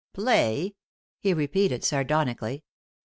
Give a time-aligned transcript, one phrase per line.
[0.13, 0.73] "Play?"
[1.19, 2.63] he repeated, sardonically.